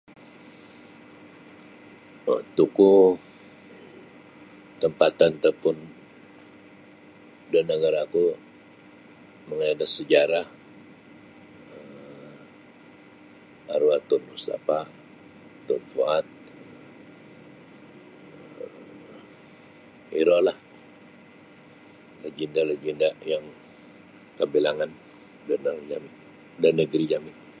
[2.57, 3.15] Tokoh
[4.81, 5.75] tampatan ataupun
[7.51, 8.23] da nagara ku
[9.47, 10.45] mangaya da sajarah
[11.73, 12.33] um
[13.73, 14.85] arwah Tun Mustafah,
[15.67, 16.25] Tun Fuad,
[18.63, 18.73] um
[20.21, 20.57] iro lah
[22.23, 23.45] lagenda-lagenda yang
[24.39, 24.89] kabilangan
[26.61, 27.33] da negeri jami.